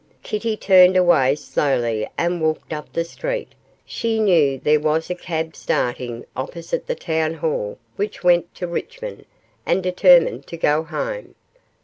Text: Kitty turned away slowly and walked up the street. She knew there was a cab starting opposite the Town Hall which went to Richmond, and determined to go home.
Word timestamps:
Kitty 0.23 0.57
turned 0.57 0.97
away 0.97 1.35
slowly 1.35 2.07
and 2.17 2.41
walked 2.41 2.73
up 2.73 2.91
the 2.91 3.05
street. 3.05 3.49
She 3.85 4.19
knew 4.19 4.57
there 4.57 4.79
was 4.79 5.11
a 5.11 5.13
cab 5.13 5.55
starting 5.55 6.25
opposite 6.35 6.87
the 6.87 6.95
Town 6.95 7.35
Hall 7.35 7.77
which 7.97 8.23
went 8.23 8.51
to 8.55 8.65
Richmond, 8.65 9.25
and 9.63 9.83
determined 9.83 10.47
to 10.47 10.57
go 10.57 10.81
home. 10.81 11.35